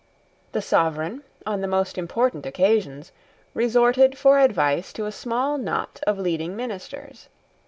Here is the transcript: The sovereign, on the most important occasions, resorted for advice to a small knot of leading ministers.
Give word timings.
The 0.53 0.63
sovereign, 0.63 1.21
on 1.45 1.61
the 1.61 1.67
most 1.67 1.95
important 1.95 2.43
occasions, 2.47 3.11
resorted 3.53 4.17
for 4.17 4.39
advice 4.39 4.91
to 4.93 5.05
a 5.05 5.11
small 5.11 5.59
knot 5.59 6.01
of 6.07 6.17
leading 6.17 6.55
ministers. 6.55 7.29